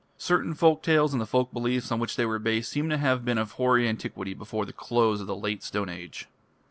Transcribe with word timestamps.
Certain 0.17 0.55
folk 0.55 0.81
tales, 0.81 1.13
and 1.13 1.21
the 1.21 1.27
folk 1.27 1.53
beliefs 1.53 1.91
on 1.91 1.99
which 1.99 2.15
they 2.15 2.25
were 2.25 2.39
based, 2.39 2.71
seem 2.71 2.89
to 2.89 2.97
have 2.97 3.23
been 3.23 3.37
of 3.37 3.51
hoary 3.51 3.87
antiquity 3.87 4.33
before 4.33 4.65
the 4.65 4.73
close 4.73 5.21
of 5.21 5.27
the 5.27 5.35
Late 5.35 5.61
Stone 5.61 5.89
Age. 5.89 6.27